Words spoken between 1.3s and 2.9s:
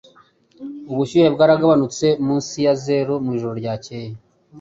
bwaragabanutse munsi ya